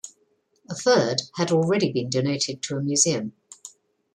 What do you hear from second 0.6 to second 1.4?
A third